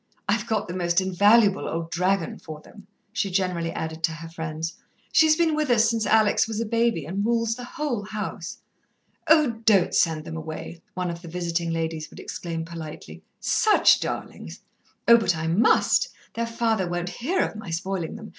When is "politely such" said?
12.65-13.99